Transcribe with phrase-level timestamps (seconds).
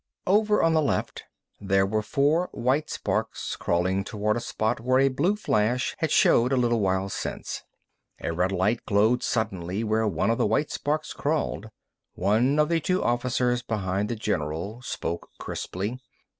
[0.25, 1.25] Over at the left,
[1.59, 6.51] there were four white sparks crawling toward a spot where a blue flash had showed
[6.51, 7.61] a little while since.
[8.19, 11.69] A red light glowed suddenly where one of the white sparks crawled.
[12.15, 15.99] One of the two officers behind the general spoke crisply.